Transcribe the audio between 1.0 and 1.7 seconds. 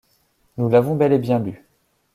et bien lu.